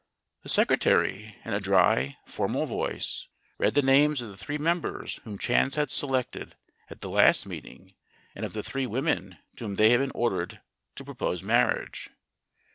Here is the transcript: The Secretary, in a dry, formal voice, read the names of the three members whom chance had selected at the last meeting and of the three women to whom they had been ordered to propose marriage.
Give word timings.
The 0.41 0.49
Secretary, 0.49 1.35
in 1.45 1.53
a 1.53 1.59
dry, 1.59 2.17
formal 2.25 2.65
voice, 2.65 3.27
read 3.59 3.75
the 3.75 3.83
names 3.83 4.19
of 4.19 4.29
the 4.29 4.35
three 4.35 4.57
members 4.57 5.17
whom 5.25 5.37
chance 5.37 5.75
had 5.75 5.91
selected 5.91 6.55
at 6.89 7.01
the 7.01 7.09
last 7.11 7.45
meeting 7.45 7.93
and 8.33 8.43
of 8.43 8.53
the 8.53 8.63
three 8.63 8.87
women 8.87 9.37
to 9.57 9.65
whom 9.65 9.75
they 9.75 9.91
had 9.91 9.99
been 9.99 10.09
ordered 10.15 10.59
to 10.95 11.05
propose 11.05 11.43
marriage. 11.43 12.09